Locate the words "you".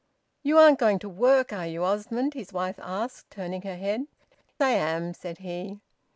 0.41-0.57, 1.67-1.83